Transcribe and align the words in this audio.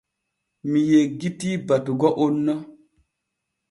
Mi 0.69 0.81
yeggitii 0.91 1.57
batugo 1.67 2.07
on 2.25 2.35
no. 2.45 2.55